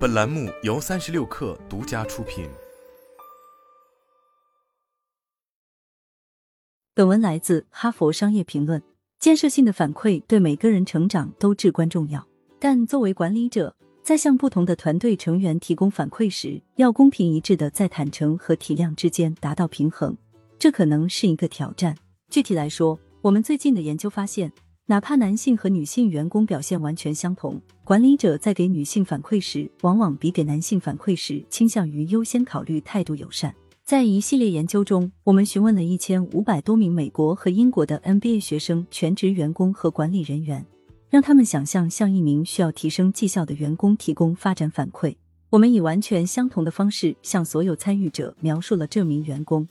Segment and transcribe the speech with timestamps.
[0.00, 2.48] 本栏目由三十六氪独家出品。
[6.94, 8.80] 本文来自《哈佛商业评论》。
[9.18, 12.26] 建设性的反馈对每个人成长都至关重要，
[12.58, 20.16] 但作为管理者，在向不同的团队成员提供反馈时，要公平一致的在坦诚和体谅之间达到平衡，
[20.58, 21.94] 这可能是一个挑战。
[22.30, 24.50] 具体来说，我们最近的研究发现。
[24.90, 33.54] 哪怕男性和女性员工表现完全相同，管理者在给女性反馈时，往往比给男性反馈时倾向于优先考虑态度友善。
[33.84, 40.66] 在一系列研究中，我们询问了一千五百多名美国和英国的 MBA 学生、全职员工和管理人员，
[41.08, 45.14] 让他们想象向一名需要提升绩效的员工提供发展反馈。
[45.50, 49.68] 我们以完全相同的方式向所有参与者描述了这名员工，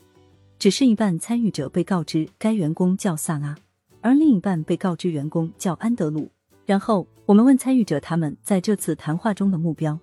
[0.58, 3.54] 只是一半参与者被告知该员工叫萨拉。
[4.00, 6.30] 而另一半被告知员工叫安德鲁。
[6.66, 9.98] 然后我们问参与者他们在这次谈话中的目标。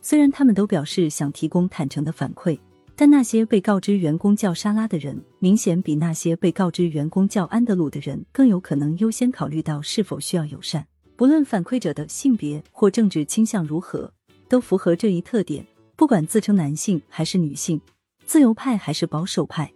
[0.00, 2.58] 虽然他们都表示想提供坦诚的反馈，
[2.96, 10.86] 但那些被告知员工叫莎拉的人，明显比那些被告知员工叫安德鲁的人更有可能优先考虑到是否需要友善。
[11.14, 14.12] 不论反馈者的性别或政治倾向如何，
[14.48, 15.64] 都符合这一特点。
[15.94, 17.80] 不管自称男性还是女性，
[18.26, 19.72] 自由派还是保守派。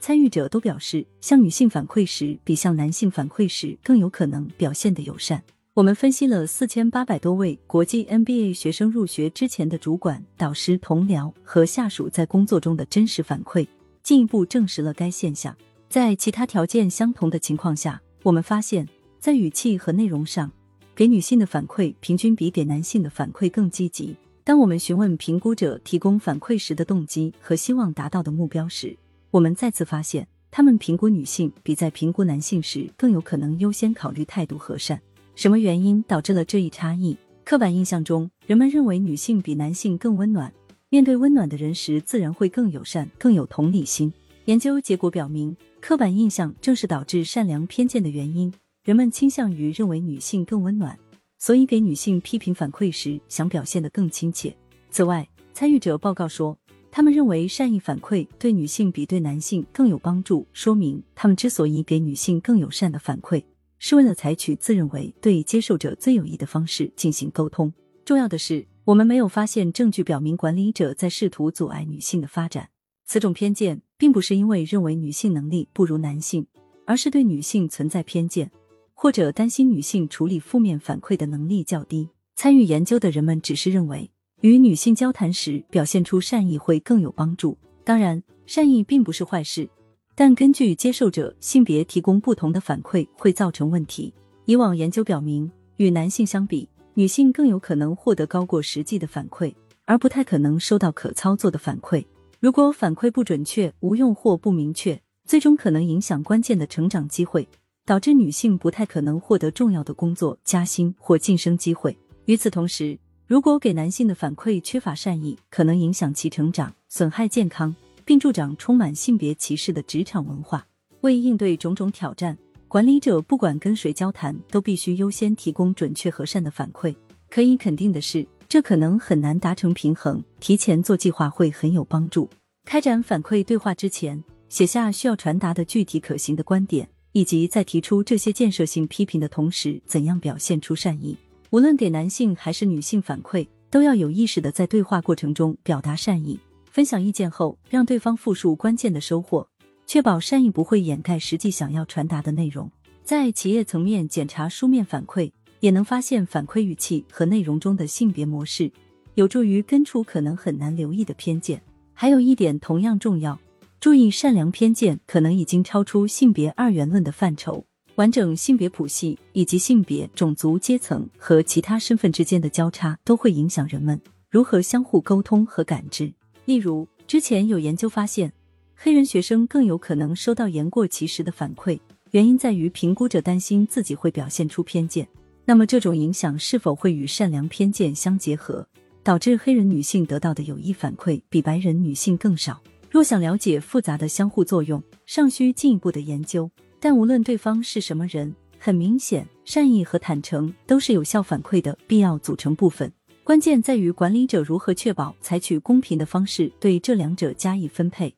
[0.00, 5.42] 参与者都表示，向女性反馈时比向男性反馈时更有可能表现的友善。
[5.74, 13.66] 我们分析了四千八百多位国际 MBA 学生入学之前的主管、导师、同僚和下属在工作中的真实反馈，
[14.02, 15.54] 进一步证实了该现象。
[15.90, 20.50] 在其他条件相同的情况下，我们发现，在语气和内容上，
[20.94, 24.16] 给女性的反馈平均比给男性的反馈更积极。
[24.42, 28.96] 当我们询问评估者提供反馈时的动机和希望达到的目标时，
[29.32, 35.00] 我们再次发现，他们评估女性比在评估男性时更有可能优先考虑态度和善。
[35.36, 37.16] 什么原因导致了这一差异？
[37.44, 40.52] 刻板印象中，人们认为女性比男性更温暖，
[40.88, 44.12] 面对温暖的人时，自然会更友善、更有同理心。
[44.46, 48.52] 研究结果表明，刻板印象正是导致善良偏见的原因。
[48.82, 50.98] 人们倾向于认为女性更温暖，
[51.38, 54.52] 所以给女性批评反馈时，想表现得更亲切。
[54.90, 56.58] 此外，参与者报告说。
[56.92, 63.44] 他们认为善意反馈对女性比对男性更有帮助，说明他们之所以给女性更友善的反馈，
[63.78, 67.72] 是为了采取自认为对接受者最有益的方式进行沟通。
[68.04, 72.70] 重要的是，我们没有发现证据表明管理者在试图阻碍女性的发展。
[73.06, 76.46] 此种偏见并不是因为认为女性能力不如男性，
[76.86, 78.50] 而是对女性存在偏见，
[78.94, 82.08] 或者担心女性处理负面反馈的能力较低。
[82.34, 84.10] 参与研究的人们只是认为。
[84.42, 87.58] 与女性交谈时，表现出善意会更有帮助。
[87.84, 89.68] 当然，善意并不是坏事，
[90.14, 94.12] 但根据接受者性别提供不同的反馈会造成问题。
[94.46, 102.02] 以往研究表明，与男性相比，女性更有可能获得高过实际的反馈，而不太可能收到可操作的反馈。
[102.38, 107.46] 如果反馈不准确、无用或不明确，最终可能影响关键的成长机会，
[107.84, 111.94] 导致女性不太可能获得重要的工作、加薪或晋升机会。
[112.24, 112.98] 与此同时，
[113.30, 117.72] 如果给男性的反馈缺乏善意，可能影响其成长，损害健康，
[118.04, 120.66] 并助长充满性别歧视的职场文化。
[121.02, 122.36] 为应对种种挑战，
[122.66, 126.92] 管理者不管跟谁交谈，都必须优先提供准确和善的反馈。
[127.28, 130.20] 可以肯定的是，这可能很难达成平衡。
[130.40, 132.28] 提前做计划会很有帮助。
[132.64, 141.16] 开展反馈对话之前，写下需要传达的具体可行的观点，以及在提出这些建设性批评的同时，怎样表现出善意。
[141.50, 146.38] 无论给男性还是女性反馈，都要有意识的在对话过程中表达善意。
[146.70, 149.44] 分享意见后，让对方复述关键的收获，
[149.84, 152.70] 确保善意不会掩盖实际想要传达的内容。
[153.02, 158.70] 在企业层面检查书面反馈，也能发现反馈语气和内容中的性别模式，
[159.14, 161.60] 有助于根除可能很难留意的偏见。
[161.92, 163.36] 还有一点同样重要，
[163.80, 167.64] 注意善良偏见可能已经超出性别二元论的范畴。
[168.00, 174.00] 完整性别谱系以及性别、种族、阶层和其他身份之间的交叉，都会影响人们
[174.30, 176.10] 如何相互沟通和感知。
[176.46, 178.32] 例如，之前有研究发现，
[178.74, 181.78] 黑人学生更有可能收到言过其实的反馈，
[182.12, 185.06] 原因在于评估者担心自己会表现出偏见。
[185.44, 188.66] 那么，这种影响是否会与善良偏见相结合，
[189.02, 192.62] 导致黑人女性得到的有益反馈比白人女性更少？
[192.88, 196.50] 若想了解复杂的相互作用，尚需进一步的研究。
[196.80, 202.90] 但无论对方是什么人，很明显，善意和坦诚都是有效反馈的必要组成部分。
[203.22, 208.12] 关键在于管理者如何确保采取公平的方式对这两者加以分配。